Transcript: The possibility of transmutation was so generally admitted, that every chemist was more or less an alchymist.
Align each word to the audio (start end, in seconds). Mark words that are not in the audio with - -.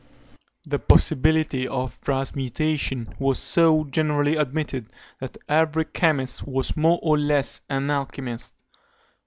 The 0.63 0.79
possibility 0.79 1.67
of 1.67 2.01
transmutation 2.01 3.13
was 3.19 3.37
so 3.37 3.83
generally 3.83 4.35
admitted, 4.35 4.91
that 5.19 5.37
every 5.47 5.85
chemist 5.85 6.41
was 6.47 6.75
more 6.75 6.99
or 7.03 7.19
less 7.19 7.61
an 7.69 7.91
alchymist. 7.91 8.55